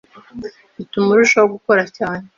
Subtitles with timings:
[0.75, 2.25] bituma urushaho gukora cyane